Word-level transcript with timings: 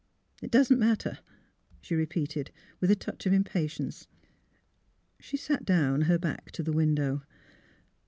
''It 0.41 0.49
doesn't 0.49 0.79
matter," 0.79 1.19
she 1.79 1.93
repeated, 1.93 2.49
with 2.79 2.89
a 2.89 2.95
touch 2.95 3.27
of 3.27 3.33
im 3.33 3.43
patience. 3.43 4.07
She 5.19 5.37
sat 5.37 5.63
down, 5.63 6.01
her 6.09 6.17
back 6.17 6.49
to 6.53 6.63
the 6.63 6.73
window. 6.73 7.21